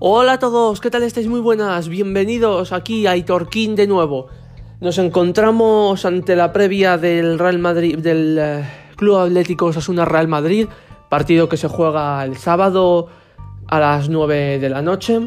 Hola 0.00 0.32
a 0.34 0.38
todos, 0.40 0.80
¿qué 0.80 0.90
tal 0.90 1.04
estáis? 1.04 1.28
Muy 1.28 1.38
buenas, 1.38 1.88
bienvenidos 1.88 2.72
aquí 2.72 3.06
a 3.06 3.16
Itorquín 3.16 3.76
de 3.76 3.86
nuevo. 3.86 4.26
Nos 4.80 4.98
encontramos 4.98 6.04
ante 6.04 6.34
la 6.34 6.52
previa 6.52 6.98
del 6.98 7.38
Real 7.38 7.60
Madrid, 7.60 7.98
del 7.98 8.36
eh, 8.40 8.64
Club 8.96 9.18
Atlético 9.18 9.66
Osasuna 9.66 10.04
Real 10.04 10.26
Madrid, 10.26 10.66
partido 11.08 11.48
que 11.48 11.56
se 11.56 11.68
juega 11.68 12.24
el 12.24 12.36
sábado 12.36 13.06
a 13.68 13.78
las 13.78 14.08
9 14.08 14.58
de 14.58 14.68
la 14.68 14.82
noche. 14.82 15.20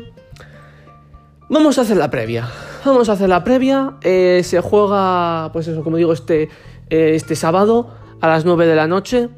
Vamos 1.49 1.77
a 1.77 1.81
hacer 1.81 1.95
la 1.95 2.11
previa. 2.11 2.49
Vamos 2.83 3.07
a 3.07 3.13
hacer 3.13 3.29
la 3.29 3.45
previa. 3.45 3.93
Eh, 4.01 4.41
se 4.43 4.59
juega, 4.59 5.49
pues 5.53 5.69
eso, 5.69 5.81
como 5.81 5.95
digo, 5.95 6.11
este, 6.11 6.49
eh, 6.89 7.13
este 7.15 7.37
sábado 7.37 7.87
a 8.19 8.27
las 8.27 8.43
9 8.43 8.67
de 8.67 8.75
la 8.75 8.85
noche. 8.85 9.29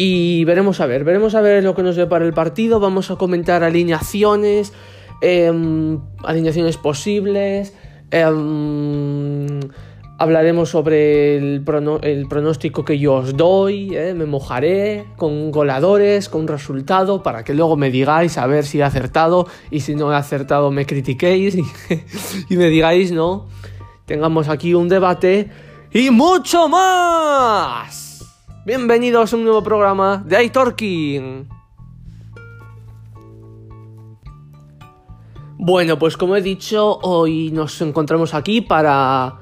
Y 0.00 0.44
veremos 0.44 0.80
a 0.80 0.86
ver, 0.86 1.02
veremos 1.02 1.34
a 1.34 1.40
ver 1.40 1.64
lo 1.64 1.74
que 1.74 1.82
nos 1.82 1.96
depara 1.96 2.24
el 2.24 2.32
partido. 2.32 2.78
Vamos 2.78 3.10
a 3.10 3.16
comentar 3.16 3.64
alineaciones, 3.64 4.72
em, 5.20 5.98
alineaciones 6.22 6.76
posibles. 6.76 7.74
Em, 8.12 9.58
hablaremos 10.16 10.68
sobre 10.68 11.36
el, 11.36 11.64
pronóstico 11.64 12.84
que 12.84 13.00
yo 13.00 13.14
os 13.14 13.36
doy. 13.36 13.92
Eh, 13.92 14.14
me 14.14 14.24
mojaré 14.24 15.04
con 15.16 15.50
goladores, 15.50 16.28
con 16.28 16.46
resultado, 16.46 17.24
para 17.24 17.42
que 17.42 17.52
luego 17.52 17.76
me 17.76 17.90
digáis 17.90 18.38
a 18.38 18.46
ver 18.46 18.66
si 18.66 18.78
he 18.78 18.84
acertado. 18.84 19.48
Y 19.72 19.80
si 19.80 19.96
no 19.96 20.12
he 20.12 20.14
acertado, 20.14 20.70
me 20.70 20.86
critiquéis 20.86 21.56
y 22.48 22.56
me 22.56 22.68
digáis, 22.68 23.10
¿no? 23.10 23.48
Tengamos 24.06 24.48
aquí 24.48 24.74
un 24.74 24.88
debate 24.88 25.50
y 25.92 26.10
mucho 26.10 26.68
más. 26.68 28.07
Bienvenidos 28.68 29.32
a 29.32 29.36
un 29.36 29.44
nuevo 29.44 29.62
programa 29.62 30.22
de 30.26 30.44
iTalking. 30.44 31.48
Bueno, 35.56 35.98
pues 35.98 36.18
como 36.18 36.36
he 36.36 36.42
dicho, 36.42 36.98
hoy 36.98 37.50
nos 37.50 37.80
encontramos 37.80 38.34
aquí 38.34 38.60
para 38.60 39.38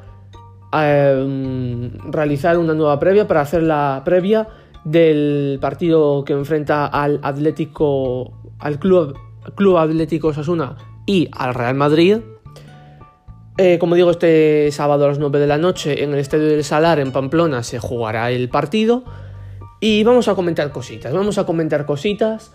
em, 0.72 1.90
realizar 2.08 2.56
una 2.56 2.72
nueva 2.72 3.00
previa, 3.00 3.26
para 3.26 3.40
hacer 3.40 3.64
la 3.64 4.00
previa 4.04 4.46
del 4.84 5.58
partido 5.60 6.22
que 6.24 6.32
enfrenta 6.32 6.86
al 6.86 7.18
Atlético, 7.24 8.32
al 8.60 8.78
Club, 8.78 9.18
Club 9.56 9.76
Atlético 9.76 10.32
Sasuna 10.32 10.76
y 11.04 11.28
al 11.32 11.52
Real 11.52 11.74
Madrid. 11.74 12.18
Eh, 13.58 13.78
como 13.78 13.94
digo, 13.94 14.10
este 14.10 14.70
sábado 14.70 15.06
a 15.06 15.08
las 15.08 15.18
9 15.18 15.38
de 15.38 15.46
la 15.46 15.56
noche 15.56 16.02
en 16.04 16.12
el 16.12 16.18
Estadio 16.18 16.46
del 16.46 16.62
Salar 16.62 16.98
en 16.98 17.10
Pamplona 17.10 17.62
se 17.62 17.78
jugará 17.78 18.30
el 18.30 18.48
partido. 18.48 19.04
Y 19.80 20.04
vamos 20.04 20.28
a 20.28 20.34
comentar 20.34 20.70
cositas, 20.72 21.12
vamos 21.12 21.38
a 21.38 21.44
comentar 21.44 21.86
cositas. 21.86 22.52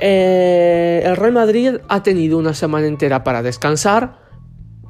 Eh, 0.00 1.02
el 1.04 1.16
Real 1.16 1.32
Madrid 1.32 1.76
ha 1.88 2.02
tenido 2.02 2.38
una 2.38 2.54
semana 2.54 2.86
entera 2.86 3.24
para 3.24 3.42
descansar. 3.42 4.26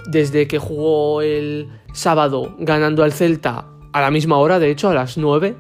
Desde 0.06 0.48
que 0.48 0.58
jugó 0.58 1.22
el 1.22 1.68
sábado 1.92 2.54
ganando 2.58 3.02
al 3.02 3.12
Celta 3.12 3.66
a 3.92 4.00
la 4.00 4.10
misma 4.10 4.38
hora, 4.38 4.58
de 4.58 4.70
hecho, 4.70 4.88
a 4.88 4.94
las 4.94 5.18
9. 5.18 5.56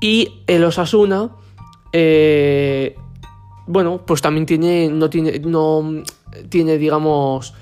Y 0.00 0.42
el 0.46 0.64
Osasuna, 0.64 1.30
eh, 1.92 2.96
bueno, 3.66 4.02
pues 4.04 4.20
también 4.20 4.46
tiene, 4.46 4.88
no 4.88 5.08
tiene, 5.08 5.38
no 5.38 6.02
tiene, 6.48 6.76
digamos, 6.76 7.54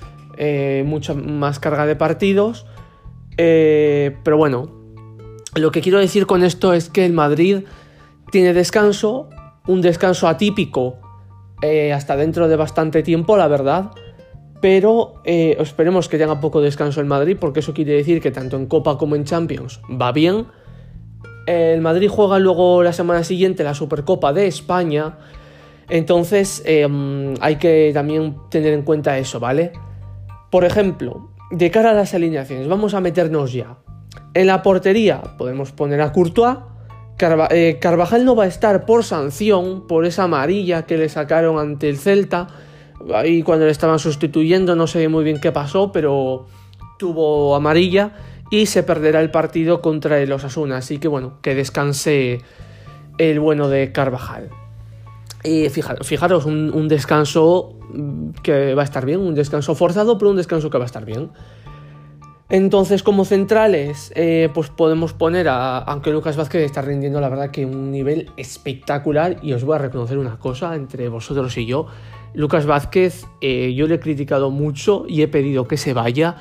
eh, 0.43 0.85
mucha 0.87 1.13
más 1.13 1.59
carga 1.59 1.85
de 1.85 1.97
partidos. 1.97 2.65
Eh, 3.37 4.17
pero 4.25 4.39
bueno, 4.39 4.71
lo 5.55 5.71
que 5.71 5.83
quiero 5.83 5.99
decir 5.99 6.25
con 6.25 6.43
esto 6.43 6.73
es 6.73 6.89
que 6.89 7.05
el 7.05 7.13
Madrid 7.13 7.65
tiene 8.33 8.55
descanso, 8.55 9.29
un 9.67 9.83
descanso 9.83 10.29
atípico 10.29 10.97
eh, 11.61 11.93
hasta 11.93 12.17
dentro 12.17 12.49
de 12.49 12.57
bastante 12.57 13.03
tiempo, 13.03 13.37
la 13.37 13.49
verdad. 13.49 13.91
Pero 14.63 15.23
esperemos 15.25 16.09
que 16.09 16.17
tenga 16.17 16.41
poco 16.41 16.63
descanso 16.63 17.03
el 17.03 17.07
Madrid, 17.07 17.37
porque 17.39 17.61
eso 17.61 17.75
quiere 17.75 17.93
decir 17.93 18.23
que 18.23 18.31
tanto 18.31 18.57
en 18.57 18.65
Copa 18.65 18.97
como 18.97 19.17
en 19.17 19.25
Champions 19.25 19.83
va 19.91 20.11
bien. 20.11 20.47
El 21.47 21.83
Madrid 21.83 22.09
juega 22.09 22.39
luego 22.39 22.83
la 22.83 22.95
semana 22.95 23.25
siguiente 23.25 23.63
la 23.63 23.75
Supercopa 23.75 24.33
de 24.33 24.47
España. 24.47 25.19
Entonces 25.91 26.63
hay 27.41 27.57
que 27.57 27.91
también 27.93 28.37
tener 28.51 28.73
en 28.73 28.83
cuenta 28.83 29.19
eso, 29.19 29.39
¿vale? 29.39 29.73
Por 30.51 30.65
ejemplo, 30.65 31.31
de 31.51 31.71
cara 31.71 31.91
a 31.91 31.95
las 31.95 32.15
alineaciones, 32.15 32.69
vamos 32.69 32.95
a 32.95 33.01
meternos 33.01 33.53
ya. 33.53 33.79
En 34.35 34.47
la 34.47 34.63
portería 34.63 35.23
podemos 35.39 35.73
poner 35.73 36.01
a 36.01 36.13
Courtois. 36.13 36.59
Eh, 37.51 37.79
Carvajal 37.81 38.25
no 38.25 38.35
va 38.35 38.45
a 38.45 38.47
estar 38.47 38.87
por 38.87 39.05
sanción, 39.05 39.87
por 39.87 40.07
esa 40.07 40.25
amarilla 40.25 40.87
que 40.87 40.97
le 40.97 41.09
sacaron 41.09 41.59
ante 41.59 41.89
el 41.89 41.99
Celta. 41.99 42.49
Ahí 43.15 43.43
cuando 43.43 43.67
le 43.67 43.73
estaban 43.73 43.99
sustituyendo, 43.99 44.75
no 44.75 44.87
sé 44.87 45.09
muy 45.09 45.25
bien 45.25 45.41
qué 45.41 45.53
pasó, 45.53 45.93
pero 45.93 46.47
tuvo 46.99 47.55
amarilla 47.55 48.13
y 48.51 48.67
se 48.67 48.83
perderá 48.83 49.21
el 49.21 49.31
partido 49.31 49.81
contra 49.81 50.21
el 50.21 50.33
Osasuna. 50.33 50.79
Así 50.79 50.99
que 50.99 51.09
bueno, 51.09 51.39
que 51.43 51.55
descanse 51.55 52.41
el 53.19 53.39
bueno 53.39 53.69
de 53.69 53.93
Carvajal. 53.93 54.51
Y 55.43 55.69
fijaros, 55.71 56.07
fijaros 56.07 56.45
un 56.45 56.89
descanso 56.89 57.79
que 58.43 58.75
va 58.75 58.83
a 58.83 58.85
estar 58.85 59.07
bien, 59.07 59.21
un 59.21 59.35
descanso 59.35 59.75
forzado, 59.75 60.19
pero 60.19 60.31
un 60.31 60.37
descanso 60.37 60.71
que 60.71 60.79
va 60.79 60.85
a 60.85 60.87
estar 60.87 61.05
bien. 61.05 61.31
Entonces, 62.51 63.05
como 63.05 63.25
centrales, 63.25 64.13
eh, 64.17 64.51
pues 64.53 64.71
podemos 64.71 65.13
poner 65.13 65.49
a. 65.49 65.79
Aunque 65.79 66.11
Lucas 66.11 66.37
Vázquez 66.37 66.63
está 66.63 66.83
rindiendo, 66.83 67.21
la 67.21 67.29
verdad, 67.29 67.53
que 67.53 67.65
un 67.65 67.93
nivel 67.93 68.29
espectacular. 68.37 69.37
Y 69.41 69.53
os 69.53 69.63
voy 69.63 69.77
a 69.77 69.79
reconocer 69.79 70.19
una 70.19 70.37
cosa 70.37 70.75
entre 70.75 71.09
vosotros 71.09 71.57
y 71.57 71.67
yo. 71.67 71.87
Lucas 72.35 72.67
Vázquez, 72.67 73.25
eh, 73.41 73.73
yo 73.75 73.87
le 73.87 73.95
he 73.95 74.01
criticado 74.01 74.51
mucho 74.51 75.05
y 75.07 75.23
he 75.23 75.29
pedido 75.29 75.69
que 75.69 75.77
se 75.77 75.93
vaya, 75.95 76.37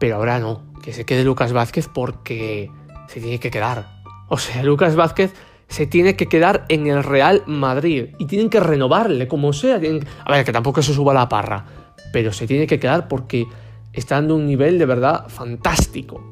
pero 0.00 0.16
ahora 0.16 0.40
no. 0.40 0.64
Que 0.82 0.92
se 0.92 1.06
quede 1.06 1.22
Lucas 1.22 1.52
Vázquez 1.52 1.86
porque 1.86 2.68
se 3.06 3.20
tiene 3.20 3.38
que 3.38 3.52
quedar. 3.52 4.02
O 4.28 4.38
sea, 4.38 4.64
Lucas 4.64 4.96
Vázquez 4.96 5.32
se 5.72 5.86
tiene 5.86 6.16
que 6.16 6.26
quedar 6.26 6.66
en 6.68 6.86
el 6.86 7.02
Real 7.02 7.44
Madrid 7.46 8.08
y 8.18 8.26
tienen 8.26 8.50
que 8.50 8.60
renovarle 8.60 9.26
como 9.26 9.54
sea. 9.54 9.80
A 10.24 10.32
ver, 10.32 10.44
que 10.44 10.52
tampoco 10.52 10.82
se 10.82 10.92
suba 10.92 11.14
la 11.14 11.30
parra, 11.30 11.64
pero 12.12 12.30
se 12.30 12.46
tiene 12.46 12.66
que 12.66 12.78
quedar 12.78 13.08
porque 13.08 13.46
está 13.94 14.16
dando 14.16 14.36
un 14.36 14.46
nivel 14.46 14.78
de 14.78 14.84
verdad 14.84 15.28
fantástico. 15.28 16.22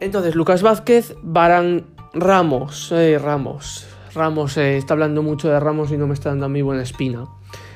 Entonces, 0.00 0.34
Lucas 0.34 0.62
Vázquez, 0.62 1.14
Barán 1.22 1.84
Ramos, 2.14 2.90
eh, 2.92 3.18
Ramos, 3.18 3.86
Ramos, 4.14 4.56
eh, 4.56 4.78
está 4.78 4.94
hablando 4.94 5.22
mucho 5.22 5.50
de 5.50 5.60
Ramos 5.60 5.92
y 5.92 5.98
no 5.98 6.06
me 6.06 6.14
está 6.14 6.30
dando 6.30 6.46
a 6.46 6.48
mí 6.48 6.62
buena 6.62 6.82
espina. 6.82 7.26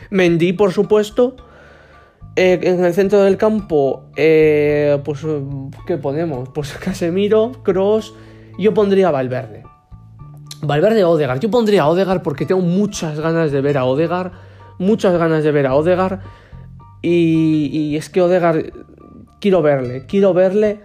Mendy, 0.09 0.55
por 0.55 0.73
supuesto. 0.73 1.37
Eh, 2.37 2.59
en 2.63 2.83
el 2.83 2.95
centro 2.95 3.21
del 3.21 3.37
campo, 3.37 4.05
pues, 4.15 5.27
¿qué 5.87 5.99
ponemos? 5.99 6.49
Pues 6.55 6.73
Casemiro, 6.85 7.53
Cross, 7.63 8.15
yo 8.59 8.73
pondría 8.73 9.11
Valverde. 9.11 9.65
Valverde 10.63 11.05
o 11.05 11.11
Odegar. 11.11 11.41
Yo 11.41 11.51
pondría 11.51 11.83
a 11.83 11.89
Odegar 11.89 12.23
porque 12.23 12.47
tengo 12.47 12.61
muchas 12.61 13.21
ganas 13.21 13.53
de 13.53 13.61
ver 13.61 13.79
a 13.79 13.85
Odegar. 13.85 14.33
Muchas 14.79 15.17
ganas 15.19 15.45
de 15.45 15.53
ver 15.53 15.67
a 15.67 15.75
Odegar. 15.75 16.21
Y, 17.03 17.97
es 17.97 18.11
que 18.11 18.21
Odegar, 18.21 18.73
quiero 19.41 19.63
verle, 19.63 20.07
quiero 20.07 20.35
verle. 20.35 20.81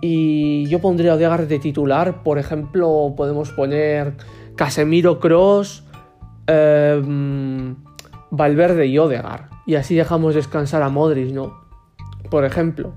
Y 0.00 0.66
yo 0.68 0.80
pondría 0.80 1.12
a 1.12 1.14
Odegar 1.16 1.46
de 1.48 1.58
titular. 1.58 2.22
Por 2.22 2.38
ejemplo, 2.38 3.14
podemos 3.16 3.50
poner 3.50 4.14
Casemiro 4.54 5.18
Cross, 5.18 5.84
em, 6.46 7.76
Valverde 8.30 8.86
y 8.86 8.98
Odegar. 8.98 9.48
Y 9.66 9.74
así 9.74 9.96
dejamos 9.96 10.34
descansar 10.34 10.82
a 10.82 10.88
Modric, 10.88 11.32
¿no? 11.32 11.64
Por 12.30 12.44
ejemplo. 12.44 12.92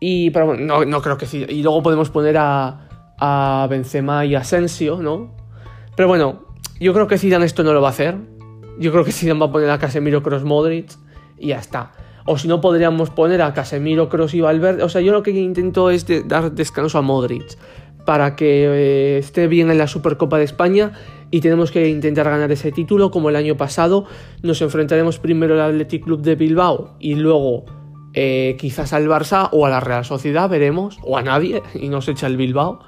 Y, 0.00 0.30
pero 0.30 0.46
bueno, 0.46 0.64
no, 0.64 0.84
no 0.84 1.00
creo 1.00 1.16
que 1.16 1.26
sí. 1.26 1.46
Y 1.48 1.62
luego 1.62 1.80
podemos 1.80 2.10
poner 2.10 2.36
a, 2.36 2.88
a 3.24 3.68
Benzema 3.70 4.26
y 4.26 4.34
Asensio, 4.34 5.00
¿no? 5.00 5.30
Pero 5.94 6.08
bueno, 6.08 6.42
yo 6.80 6.92
creo 6.92 7.06
que 7.06 7.18
Zidane 7.18 7.46
esto 7.46 7.62
no 7.62 7.72
lo 7.72 7.80
va 7.80 7.88
a 7.88 7.90
hacer. 7.92 8.16
Yo 8.80 8.90
creo 8.90 9.04
que 9.04 9.12
Zidane 9.12 9.38
va 9.38 9.46
a 9.46 9.52
poner 9.52 9.70
a 9.70 9.78
Casemiro, 9.78 10.24
Cross, 10.24 10.42
Modric 10.42 10.90
y 11.38 11.48
ya 11.48 11.58
está. 11.58 11.92
O 12.26 12.36
si 12.36 12.48
no, 12.48 12.60
podríamos 12.60 13.10
poner 13.10 13.40
a 13.42 13.54
Casemiro, 13.54 14.08
Cross 14.08 14.34
y 14.34 14.40
Valverde. 14.40 14.82
O 14.82 14.88
sea, 14.88 15.00
yo 15.02 15.12
lo 15.12 15.22
que 15.22 15.30
intento 15.30 15.90
es 15.90 16.04
dar 16.26 16.50
descanso 16.50 16.98
a 16.98 17.02
Modric 17.02 17.56
para 18.04 18.34
que 18.34 18.64
eh, 18.64 19.18
esté 19.18 19.46
bien 19.46 19.70
en 19.70 19.78
la 19.78 19.86
Supercopa 19.86 20.38
de 20.38 20.44
España 20.44 20.90
y 21.30 21.40
tenemos 21.40 21.70
que 21.70 21.88
intentar 21.88 22.28
ganar 22.28 22.50
ese 22.50 22.72
título 22.72 23.12
como 23.12 23.28
el 23.28 23.36
año 23.36 23.56
pasado. 23.56 24.06
Nos 24.42 24.60
enfrentaremos 24.62 25.20
primero 25.20 25.54
al 25.54 25.70
Athletic 25.70 26.02
Club 26.02 26.22
de 26.22 26.34
Bilbao 26.34 26.96
y 26.98 27.14
luego 27.14 27.66
eh, 28.14 28.56
quizás 28.58 28.92
al 28.92 29.06
Barça 29.06 29.48
o 29.52 29.64
a 29.64 29.70
la 29.70 29.78
Real 29.78 30.04
Sociedad, 30.04 30.48
veremos, 30.48 30.98
o 31.04 31.16
a 31.16 31.22
nadie 31.22 31.62
y 31.74 31.88
nos 31.88 32.08
echa 32.08 32.26
el 32.26 32.36
Bilbao. 32.36 32.80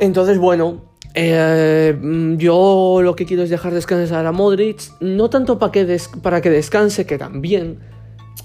Entonces, 0.00 0.38
bueno, 0.38 0.82
eh, 1.14 1.98
yo 2.36 3.00
lo 3.02 3.16
que 3.16 3.26
quiero 3.26 3.42
es 3.42 3.50
dejar 3.50 3.74
descansar 3.74 4.26
a 4.26 4.32
Modric, 4.32 4.92
no 5.00 5.30
tanto 5.30 5.58
para 5.58 5.72
que, 5.72 6.00
para 6.22 6.40
que 6.40 6.50
descanse, 6.50 7.06
que 7.06 7.18
también, 7.18 7.80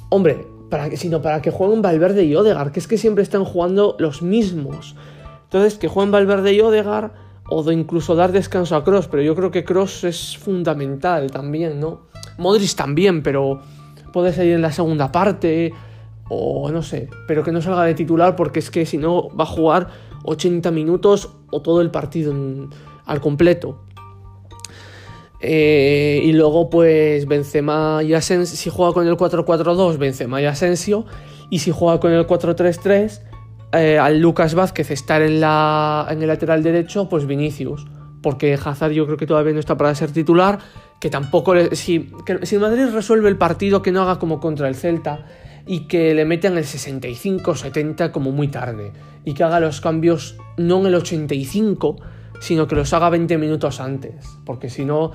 hombre, 0.09 0.47
para 0.69 0.89
que, 0.89 0.97
sino 0.97 1.21
para 1.21 1.41
que 1.41 1.51
jueguen 1.51 1.81
Valverde 1.81 2.23
y 2.23 2.35
Odegar, 2.35 2.71
que 2.71 2.79
es 2.79 2.87
que 2.87 2.97
siempre 2.97 3.23
están 3.23 3.45
jugando 3.45 3.95
los 3.99 4.21
mismos. 4.21 4.95
Entonces, 5.43 5.77
que 5.77 5.87
jueguen 5.87 6.11
Valverde 6.11 6.53
y 6.53 6.61
Odegar, 6.61 7.13
o 7.47 7.71
incluso 7.71 8.15
dar 8.15 8.31
descanso 8.31 8.75
a 8.75 8.83
Cross, 8.83 9.07
pero 9.07 9.21
yo 9.21 9.35
creo 9.35 9.51
que 9.51 9.63
Cross 9.63 10.05
es 10.05 10.37
fundamental 10.37 11.29
también, 11.29 11.79
¿no? 11.79 12.07
Modric 12.37 12.73
también, 12.73 13.21
pero 13.21 13.61
puede 14.11 14.33
salir 14.33 14.53
en 14.53 14.61
la 14.61 14.71
segunda 14.71 15.11
parte 15.11 15.73
o 16.29 16.71
no 16.71 16.81
sé, 16.81 17.09
pero 17.27 17.43
que 17.43 17.51
no 17.51 17.61
salga 17.61 17.83
de 17.83 17.93
titular 17.93 18.35
porque 18.35 18.59
es 18.59 18.71
que 18.71 18.85
si 18.85 18.97
no 18.97 19.29
va 19.35 19.43
a 19.43 19.47
jugar 19.47 19.89
80 20.23 20.71
minutos 20.71 21.29
o 21.51 21.61
todo 21.61 21.81
el 21.81 21.91
partido 21.91 22.33
al 23.05 23.21
completo. 23.21 23.83
Eh, 25.45 26.21
y 26.23 26.31
luego 26.31 26.69
pues 26.69 27.27
Benzema 27.27 28.01
y 28.01 28.13
Asensio, 28.13 28.55
si 28.55 28.69
juega 28.69 28.93
con 28.93 29.05
el 29.05 29.17
4-4-2, 29.17 29.97
Benzema 29.97 30.41
y 30.41 30.45
Asensio, 30.45 31.05
y 31.49 31.59
si 31.59 31.71
juega 31.71 31.99
con 31.99 32.13
el 32.13 32.25
4-3-3, 32.25 33.19
eh, 33.73 33.99
al 33.99 34.19
Lucas 34.19 34.55
Vázquez 34.55 34.91
estar 34.91 35.21
en, 35.21 35.41
la, 35.41 36.07
en 36.09 36.21
el 36.21 36.27
lateral 36.29 36.63
derecho, 36.63 37.09
pues 37.09 37.25
Vinicius, 37.25 37.85
porque 38.21 38.53
Hazard 38.53 38.91
yo 38.91 39.05
creo 39.05 39.17
que 39.17 39.27
todavía 39.27 39.51
no 39.51 39.59
está 39.59 39.75
para 39.75 39.93
ser 39.95 40.11
titular, 40.11 40.59
que 41.01 41.09
tampoco, 41.09 41.53
si, 41.73 42.09
que, 42.25 42.45
si 42.45 42.57
Madrid 42.57 42.85
resuelve 42.93 43.27
el 43.27 43.37
partido, 43.37 43.81
que 43.81 43.91
no 43.91 44.01
haga 44.03 44.19
como 44.19 44.39
contra 44.39 44.69
el 44.69 44.75
Celta, 44.75 45.25
y 45.65 45.81
que 45.81 46.13
le 46.13 46.25
metan 46.25 46.57
el 46.57 46.65
65-70 46.65 48.11
como 48.11 48.31
muy 48.31 48.47
tarde 48.47 48.91
y 49.25 49.33
que 49.33 49.43
haga 49.43 49.59
los 49.59 49.81
cambios 49.81 50.37
no 50.57 50.81
en 50.81 50.87
el 50.87 50.95
85, 50.95 51.97
sino 52.39 52.67
que 52.67 52.75
los 52.75 52.93
haga 52.93 53.09
20 53.09 53.37
minutos 53.37 53.79
antes, 53.79 54.25
porque 54.45 54.69
si 54.69 54.85
no 54.85 55.11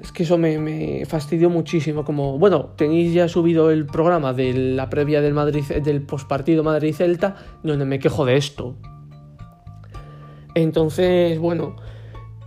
es 0.00 0.10
que 0.10 0.24
eso 0.24 0.36
me, 0.36 1.04
fastidió 1.06 1.48
muchísimo 1.48 2.04
como 2.04 2.38
bueno, 2.38 2.70
tenéis 2.76 3.14
ya 3.14 3.28
subido 3.28 3.70
el 3.70 3.86
programa 3.86 4.32
de 4.32 4.52
la 4.52 4.90
previa 4.90 5.20
del 5.20 5.34
Madrid 5.34 5.64
del 5.64 6.02
postpartido 6.02 6.64
Madrid 6.64 6.94
Celta 6.94 7.36
donde 7.62 7.84
me 7.84 8.00
quejo 8.00 8.24
de 8.24 8.36
esto. 8.36 8.76
Entonces, 10.54 11.38
bueno, 11.38 11.76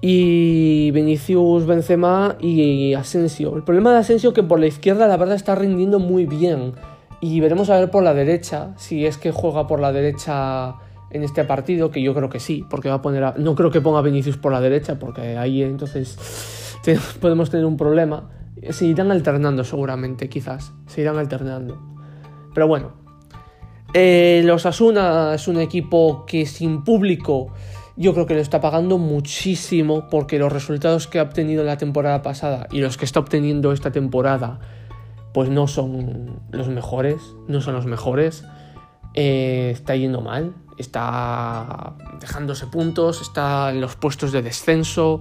y 0.02 0.92
Vinicius, 0.92 1.66
Benzema 1.66 2.36
y 2.40 2.94
Asensio. 2.94 3.56
El 3.56 3.64
problema 3.64 3.92
de 3.92 4.00
Asensio 4.00 4.34
que 4.34 4.44
por 4.44 4.60
la 4.60 4.68
izquierda 4.68 5.08
la 5.08 5.18
verdad 5.18 5.36
está 5.36 5.56
rindiendo 5.56 6.00
muy 6.00 6.26
bien 6.26 6.74
y 7.22 7.40
veremos 7.40 7.70
a 7.70 7.80
ver 7.80 7.92
por 7.92 8.04
la 8.04 8.14
derecha 8.14 8.74
si 8.78 9.06
es 9.06 9.18
que 9.18 9.32
juega 9.32 9.68
por 9.68 9.80
la 9.80 9.92
derecha 9.92 10.76
en 11.12 11.24
este 11.24 11.44
partido, 11.46 11.92
que 11.92 12.02
yo 12.02 12.14
creo 12.14 12.30
que 12.30 12.40
sí, 12.40 12.66
porque 12.70 12.90
va 12.90 12.96
a 12.96 13.02
poner 13.02 13.24
a... 13.24 13.36
no 13.38 13.56
creo 13.56 13.72
que 13.72 13.82
ponga 13.82 14.02
Vinicius 14.02 14.38
por 14.38 14.52
la 14.52 14.60
derecha 14.60 15.00
porque 15.00 15.38
ahí 15.38 15.64
entonces 15.64 16.18
podemos 17.22 17.50
tener 17.50 17.66
un 17.66 17.78
problema. 17.78 18.30
Se 18.70 18.86
irán 18.86 19.12
alternando 19.12 19.64
seguramente, 19.64 20.30
quizás, 20.30 20.74
se 20.88 21.02
irán 21.02 21.18
alternando. 21.18 21.78
Pero 22.54 22.68
bueno, 22.68 22.94
eh, 23.94 24.42
los 24.46 24.66
Asuna 24.66 25.36
es 25.36 25.48
un 25.48 25.60
equipo 25.60 26.26
que 26.26 26.46
sin 26.46 26.84
público 26.84 27.54
yo 27.98 28.14
creo 28.14 28.26
que 28.26 28.34
lo 28.34 28.42
está 28.42 28.62
pagando 28.62 28.98
muchísimo 28.98 30.08
porque 30.10 30.40
los 30.40 30.52
resultados 30.52 31.08
que 31.08 31.20
ha 31.20 31.24
obtenido 31.24 31.64
la 31.64 31.78
temporada 31.78 32.22
pasada 32.22 32.68
y 32.72 32.80
los 32.80 32.98
que 32.98 33.06
está 33.06 33.20
obteniendo 33.20 33.72
esta 33.72 33.92
temporada 33.92 34.60
pues 35.36 35.50
no 35.50 35.68
son 35.68 36.40
los 36.52 36.70
mejores, 36.70 37.22
no 37.50 37.60
son 37.60 37.74
los 37.74 37.86
mejores. 37.86 38.46
Eh, 39.14 39.70
está 39.74 39.94
yendo 39.94 40.22
mal, 40.22 40.54
está 40.78 41.94
dejándose 42.22 42.68
puntos, 42.68 43.22
está 43.22 43.72
en 43.72 43.82
los 43.82 43.98
puestos 43.98 44.32
de 44.32 44.42
descenso, 44.42 45.20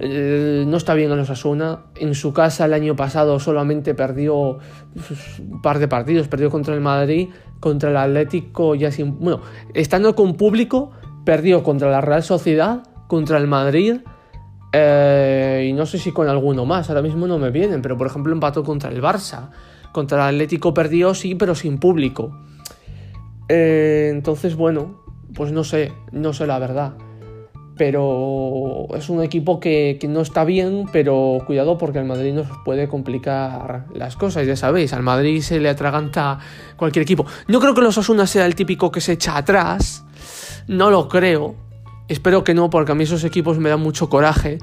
eh, 0.00 0.64
no 0.66 0.76
está 0.76 0.94
bien 0.94 1.12
en 1.12 1.18
los 1.18 1.30
Asuna. 1.30 1.84
En 1.94 2.16
su 2.16 2.32
casa 2.32 2.64
el 2.64 2.72
año 2.72 2.96
pasado 2.96 3.38
solamente 3.38 3.94
perdió 3.94 4.58
pues, 4.94 5.38
un 5.38 5.62
par 5.62 5.78
de 5.78 5.86
partidos, 5.86 6.26
perdió 6.26 6.50
contra 6.50 6.74
el 6.74 6.80
Madrid, 6.80 7.28
contra 7.60 7.90
el 7.90 7.96
Atlético, 7.96 8.74
ya 8.74 8.90
sin. 8.90 9.18
Bueno, 9.20 9.42
estando 9.74 10.16
con 10.16 10.34
público, 10.34 10.90
perdió 11.26 11.62
contra 11.62 11.90
la 11.90 12.00
Real 12.00 12.22
Sociedad, 12.22 12.84
contra 13.08 13.36
el 13.36 13.48
Madrid 13.48 13.98
eh, 14.72 15.66
y 15.68 15.72
no 15.72 15.84
sé 15.84 15.98
si 15.98 16.12
con 16.12 16.28
alguno 16.28 16.64
más, 16.64 16.88
ahora 16.88 17.02
mismo 17.02 17.26
no 17.26 17.38
me 17.38 17.50
vienen, 17.50 17.82
pero 17.82 17.98
por 17.98 18.06
ejemplo 18.06 18.32
empató 18.32 18.62
contra 18.62 18.90
el 18.90 19.02
Barça, 19.02 19.50
contra 19.92 20.28
el 20.28 20.34
Atlético 20.36 20.72
perdió 20.72 21.12
sí, 21.14 21.34
pero 21.34 21.54
sin 21.54 21.78
público. 21.78 22.30
Eh, 23.48 24.10
entonces, 24.12 24.56
bueno, 24.56 25.02
pues 25.34 25.52
no 25.52 25.64
sé, 25.64 25.92
no 26.12 26.32
sé 26.32 26.46
la 26.46 26.58
verdad. 26.58 26.94
Pero 27.78 28.86
es 28.94 29.10
un 29.10 29.22
equipo 29.22 29.60
que, 29.60 29.98
no 30.08 30.22
está 30.22 30.44
bien, 30.44 30.86
pero 30.92 31.40
cuidado 31.46 31.76
porque 31.76 31.98
al 31.98 32.06
Madrid 32.06 32.32
nos 32.32 32.46
puede 32.64 32.88
complicar 32.88 33.86
las 33.94 34.16
cosas, 34.16 34.46
ya 34.46 34.56
sabéis, 34.56 34.94
al 34.94 35.02
Madrid 35.02 35.42
se 35.42 35.60
le 35.60 35.68
atraganta 35.68 36.38
cualquier 36.76 37.02
equipo. 37.02 37.26
No 37.48 37.60
creo 37.60 37.74
que 37.74 37.82
los 37.82 37.98
Osuna 37.98 38.26
sea 38.26 38.46
el 38.46 38.54
típico 38.54 38.90
que 38.90 39.02
se 39.02 39.12
echa 39.12 39.36
atrás, 39.36 40.05
no 40.68 40.90
lo 40.90 41.08
creo. 41.08 41.54
Espero 42.08 42.44
que 42.44 42.54
no, 42.54 42.70
porque 42.70 42.92
a 42.92 42.94
mí 42.94 43.04
esos 43.04 43.24
equipos 43.24 43.58
me 43.58 43.68
dan 43.68 43.80
mucho 43.80 44.08
coraje. 44.08 44.58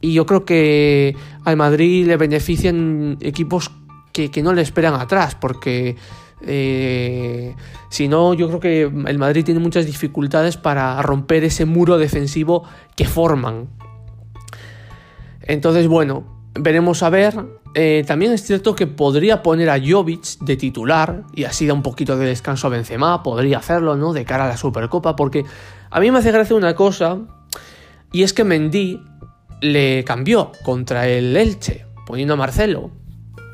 Y 0.00 0.12
yo 0.12 0.26
creo 0.26 0.44
que 0.44 1.16
al 1.44 1.56
Madrid 1.56 2.06
le 2.06 2.16
benefician 2.16 3.16
equipos 3.20 3.70
que, 4.12 4.42
no 4.42 4.52
le 4.52 4.62
esperan 4.62 4.94
atrás, 4.94 5.34
porque 5.34 5.96
eh, 6.42 7.54
si 7.88 8.06
no, 8.06 8.34
yo 8.34 8.46
creo 8.48 8.60
que 8.60 8.82
el 8.82 9.18
Madrid 9.18 9.44
tiene 9.44 9.60
muchas 9.60 9.86
dificultades 9.86 10.56
para 10.56 11.00
romper 11.02 11.42
ese 11.44 11.64
muro 11.64 11.98
defensivo 11.98 12.64
que 12.96 13.06
forman. 13.06 13.68
Entonces, 15.40 15.88
bueno, 15.88 16.24
veremos 16.54 17.02
a 17.02 17.10
ver. 17.10 17.34
Eh, 17.74 18.04
también 18.06 18.32
es 18.32 18.44
cierto 18.44 18.76
que 18.76 18.86
podría 18.86 19.42
poner 19.42 19.68
a 19.68 19.80
Jovic 19.84 20.38
de 20.40 20.56
titular 20.56 21.24
y 21.34 21.42
así 21.44 21.66
da 21.66 21.74
un 21.74 21.82
poquito 21.82 22.16
de 22.16 22.26
descanso 22.26 22.68
a 22.68 22.70
Benzema, 22.70 23.22
podría 23.24 23.58
hacerlo, 23.58 23.96
¿no? 23.96 24.12
De 24.12 24.24
cara 24.24 24.44
a 24.44 24.48
la 24.48 24.56
Supercopa, 24.56 25.16
porque 25.16 25.44
a 25.90 26.00
mí 26.00 26.10
me 26.10 26.18
hace 26.18 26.30
gracia 26.30 26.54
una 26.54 26.74
cosa 26.76 27.18
y 28.12 28.22
es 28.22 28.32
que 28.32 28.44
Mendy 28.44 29.02
le 29.60 30.04
cambió 30.04 30.52
contra 30.62 31.08
el 31.08 31.36
Elche, 31.36 31.84
poniendo 32.06 32.34
a 32.34 32.36
Marcelo 32.36 32.92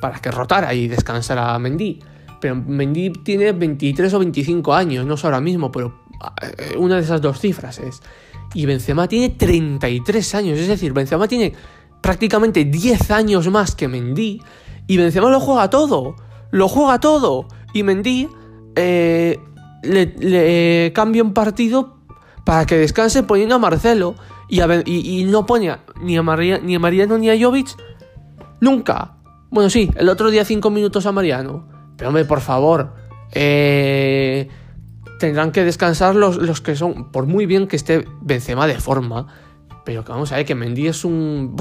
para 0.01 0.19
que 0.19 0.31
rotara 0.31 0.75
y 0.75 0.89
descansara 0.89 1.55
a 1.55 1.59
Mendy. 1.59 2.01
Pero 2.41 2.57
Mendy 2.57 3.11
tiene 3.11 3.53
23 3.53 4.13
o 4.15 4.19
25 4.19 4.75
años, 4.75 5.07
no 5.07 5.17
sé 5.17 5.27
ahora 5.27 5.41
mismo, 5.41 5.73
pero 5.73 6.01
eh, 6.43 6.77
una 6.77 6.97
de 6.97 7.03
esas 7.03 7.21
dos 7.21 7.41
cifras 7.41 7.79
es. 7.79 8.03
Y 8.53 8.67
Benzema 8.67 9.07
tiene 9.09 9.31
33 9.31 10.35
años, 10.35 10.59
es 10.59 10.69
decir, 10.69 10.93
Benzema 10.93 11.29
tiene 11.29 11.55
prácticamente 12.01 12.65
10 12.65 13.11
años 13.11 13.49
más 13.49 13.75
que 13.75 13.89
Mendy 13.89 14.41
y 14.87 14.97
Benzema 14.97 15.31
lo 15.31 15.41
juega 15.41 15.71
todo, 15.71 16.17
lo 16.51 16.69
juega 16.69 17.01
todo 17.01 17.47
y 17.73 17.83
Mendy 17.83 18.29
eh, 18.77 19.39
le, 19.83 20.93
cambia 20.95 21.23
un 21.23 21.35
partido 21.35 21.97
para 22.45 22.67
que 22.67 22.77
descanse 22.77 23.23
poniendo 23.23 23.55
a 23.55 23.59
Marcelo 23.59 24.15
y, 24.49 25.25
no 25.25 25.47
pone 25.47 25.77
ni 26.03 26.17
a, 26.17 26.59
ni 26.63 26.75
a 26.75 26.79
Mariano 26.79 27.19
ni 27.19 27.31
a 27.31 27.39
Jovic 27.41 27.77
nunca. 28.61 29.17
Bueno, 29.51 29.71
sí, 29.71 29.91
el 29.97 30.09
otro 30.09 30.31
día 30.31 30.45
5 30.45 30.71
minutos 30.71 31.07
a 31.07 31.13
Mariano. 31.13 31.69
Pero 31.97 32.09
hombre, 32.09 32.25
por 32.25 32.41
favor, 32.41 32.95
eh, 33.33 34.49
tendrán 35.19 35.53
que 35.53 35.65
descansar 35.65 36.15
los, 36.15 36.37
los 36.37 36.61
que 36.61 36.77
son, 36.77 37.11
por 37.11 37.27
muy 37.27 37.47
bien 37.47 37.67
que 37.67 37.77
esté 37.77 38.07
Benzema 38.23 38.67
de 38.67 38.79
forma, 38.81 39.27
pero 39.85 40.05
que 40.05 40.13
vamos 40.13 40.33
a 40.33 40.37
ver 40.37 40.47
que 40.47 40.55
Mendy 40.55 40.87
es 40.87 41.05
un... 41.05 41.57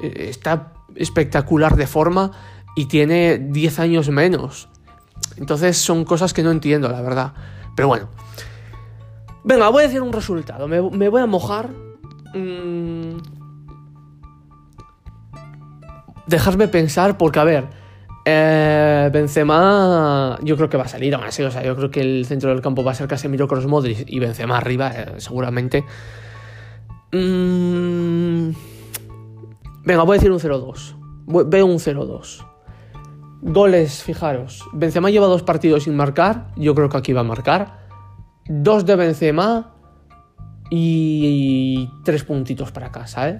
está 0.00 0.72
espectacular 0.94 1.76
de 1.76 1.86
forma 1.86 2.32
y 2.76 2.86
tiene 2.86 3.38
10 3.38 3.78
años 3.80 4.08
menos. 4.10 4.68
Entonces 5.36 5.76
son 5.76 6.04
cosas 6.04 6.32
que 6.32 6.42
no 6.42 6.50
entiendo, 6.50 6.88
la 6.88 7.00
verdad. 7.00 7.32
Pero 7.74 7.88
bueno. 7.88 8.08
Venga, 9.44 9.68
voy 9.68 9.84
a 9.84 9.86
decir 9.86 10.02
un 10.02 10.12
resultado. 10.12 10.68
Me, 10.68 10.80
voy 10.80 11.20
a 11.20 11.26
mojar. 11.26 11.70
Mm. 12.34 13.18
Dejarme 16.26 16.68
pensar 16.68 17.16
porque, 17.16 17.38
a 17.38 17.44
ver, 17.44 17.68
eh, 18.24 19.08
Benzema 19.12 20.36
yo 20.42 20.56
creo 20.56 20.68
que 20.68 20.76
va 20.76 20.84
a 20.84 20.88
salir 20.88 21.14
aún 21.14 21.24
así. 21.24 21.42
O 21.42 21.50
sea, 21.50 21.62
yo 21.62 21.76
creo 21.76 21.90
que 21.90 22.00
el 22.00 22.26
centro 22.26 22.50
del 22.50 22.60
campo 22.60 22.82
va 22.82 22.92
a 22.92 22.94
ser 22.94 23.06
Casemiro 23.06 23.46
Cross 23.46 23.66
Modric 23.66 24.04
y 24.06 24.18
Benzema 24.18 24.58
arriba, 24.58 24.92
eh, 24.94 25.14
seguramente. 25.18 25.84
Mmm... 27.12 28.75
Venga, 29.86 30.02
voy 30.02 30.16
a 30.16 30.18
decir 30.18 30.32
un 30.32 30.40
0-2. 30.40 31.46
Veo 31.48 31.66
un 31.66 31.78
0-2. 31.78 32.44
Goles, 33.42 34.02
fijaros. 34.02 34.64
Benzema 34.72 35.10
lleva 35.10 35.28
dos 35.28 35.44
partidos 35.44 35.84
sin 35.84 35.94
marcar. 35.94 36.48
Yo 36.56 36.74
creo 36.74 36.88
que 36.88 36.96
aquí 36.96 37.12
va 37.12 37.20
a 37.20 37.24
marcar. 37.24 37.86
Dos 38.48 38.84
de 38.84 38.96
Benzema. 38.96 39.74
Y 40.68 41.88
tres 42.04 42.24
puntitos 42.24 42.72
para 42.72 42.90
casa, 42.90 43.28
¿eh? 43.28 43.38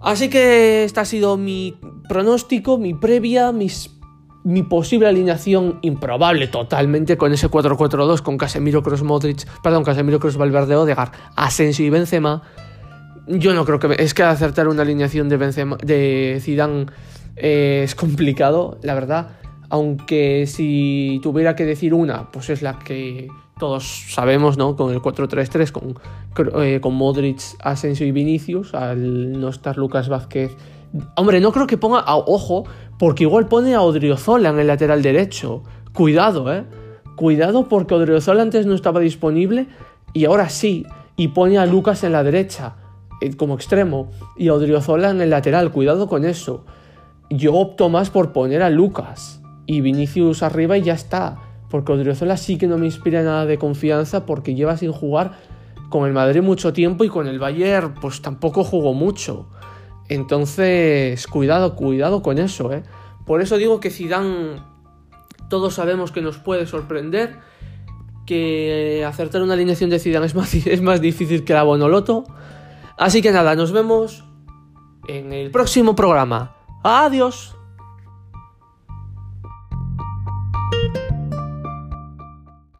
Así 0.00 0.28
que 0.28 0.82
esta 0.82 1.02
ha 1.02 1.04
sido 1.04 1.36
mi 1.36 1.78
pronóstico, 2.08 2.76
mi 2.76 2.92
previa, 2.92 3.52
mi 3.52 4.62
posible 4.64 5.06
alineación 5.06 5.78
improbable 5.82 6.48
totalmente 6.48 7.16
con 7.16 7.32
ese 7.32 7.48
4-4-2 7.48 8.20
con 8.22 8.36
Casemiro 8.36 8.82
Cross 8.82 9.04
Modric, 9.04 9.46
perdón, 9.62 9.84
Casemiro 9.84 10.18
Cross 10.18 10.36
Valverde 10.36 10.74
Odegar, 10.74 11.12
Asensio 11.36 11.86
y 11.86 11.90
Benzema. 11.90 12.42
Yo 13.26 13.54
no 13.54 13.64
creo 13.64 13.78
que... 13.78 14.02
Es 14.02 14.14
que 14.14 14.22
acertar 14.22 14.68
una 14.68 14.82
alineación 14.82 15.28
de, 15.28 15.36
Benzema, 15.36 15.76
de 15.82 16.38
Zidane 16.40 16.86
eh, 17.36 17.82
es 17.84 17.94
complicado, 17.94 18.78
la 18.82 18.94
verdad. 18.94 19.30
Aunque 19.68 20.46
si 20.46 21.20
tuviera 21.22 21.56
que 21.56 21.64
decir 21.64 21.94
una, 21.94 22.30
pues 22.30 22.50
es 22.50 22.62
la 22.62 22.78
que 22.78 23.28
todos 23.58 24.04
sabemos, 24.10 24.58
¿no? 24.58 24.76
Con 24.76 24.92
el 24.92 25.00
4-3-3, 25.00 25.70
con, 25.70 25.98
eh, 26.62 26.80
con 26.80 26.94
Modric, 26.94 27.40
Asensio 27.60 28.06
y 28.06 28.12
Vinicius, 28.12 28.74
al 28.74 29.40
no 29.40 29.48
estar 29.48 29.78
Lucas 29.78 30.08
Vázquez 30.08 30.56
Hombre, 31.16 31.40
no 31.40 31.52
creo 31.52 31.66
que 31.66 31.78
ponga 31.78 32.00
a 32.00 32.16
ojo, 32.16 32.64
porque 32.98 33.24
igual 33.24 33.48
pone 33.48 33.74
a 33.74 33.80
Odriozola 33.80 34.50
en 34.50 34.58
el 34.58 34.66
lateral 34.66 35.02
derecho. 35.02 35.62
Cuidado, 35.94 36.52
¿eh? 36.52 36.64
Cuidado 37.16 37.68
porque 37.68 37.94
Odriozola 37.94 38.42
antes 38.42 38.66
no 38.66 38.74
estaba 38.74 39.00
disponible 39.00 39.68
y 40.12 40.26
ahora 40.26 40.48
sí. 40.48 40.86
Y 41.16 41.28
pone 41.28 41.58
a 41.58 41.66
Lucas 41.66 42.04
en 42.04 42.12
la 42.12 42.22
derecha 42.22 42.76
como 43.36 43.54
extremo 43.54 44.10
y 44.36 44.48
Odriozola 44.48 45.10
en 45.10 45.20
el 45.20 45.30
lateral. 45.30 45.70
Cuidado 45.70 46.08
con 46.08 46.24
eso. 46.24 46.64
Yo 47.30 47.54
opto 47.54 47.88
más 47.88 48.10
por 48.10 48.32
poner 48.32 48.62
a 48.62 48.70
Lucas 48.70 49.42
y 49.66 49.80
Vinicius 49.80 50.42
arriba 50.42 50.76
y 50.76 50.82
ya 50.82 50.94
está. 50.94 51.38
Porque 51.70 51.92
Odriozola 51.92 52.36
sí 52.36 52.58
que 52.58 52.66
no 52.66 52.78
me 52.78 52.86
inspira 52.86 53.22
nada 53.22 53.46
de 53.46 53.58
confianza 53.58 54.26
porque 54.26 54.54
lleva 54.54 54.76
sin 54.76 54.92
jugar 54.92 55.32
con 55.88 56.06
el 56.06 56.12
Madrid 56.12 56.42
mucho 56.42 56.72
tiempo 56.72 57.04
y 57.04 57.08
con 57.08 57.26
el 57.26 57.38
Bayern 57.38 57.94
pues 57.94 58.20
tampoco 58.22 58.64
jugó 58.64 58.94
mucho. 58.94 59.48
Entonces, 60.08 61.26
cuidado, 61.26 61.74
cuidado 61.76 62.22
con 62.22 62.38
eso, 62.38 62.72
¿eh? 62.72 62.82
Por 63.24 63.40
eso 63.40 63.56
digo 63.56 63.80
que 63.80 63.90
Zidane 63.90 64.60
todos 65.48 65.74
sabemos 65.74 66.12
que 66.12 66.22
nos 66.22 66.38
puede 66.38 66.66
sorprender, 66.66 67.36
que 68.26 69.04
acertar 69.06 69.42
una 69.42 69.54
alineación 69.54 69.90
de 69.90 69.98
Zidane 69.98 70.26
es 70.26 70.34
más, 70.34 70.54
es 70.66 70.82
más 70.82 71.00
difícil 71.00 71.44
que 71.44 71.52
la 71.52 71.62
Bonoloto. 71.62 72.24
Así 73.02 73.20
que 73.20 73.32
nada, 73.32 73.56
nos 73.56 73.72
vemos 73.72 74.22
en 75.08 75.32
el 75.32 75.50
próximo 75.50 75.96
programa. 75.96 76.54
Adiós. 76.84 77.56